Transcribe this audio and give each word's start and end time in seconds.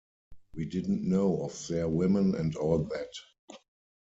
We 0.55 0.65
didn’t 0.65 1.03
know 1.03 1.43
of 1.43 1.67
their 1.67 1.87
women 1.87 2.33
and 2.33 2.55
all 2.55 2.79
that! 2.85 3.13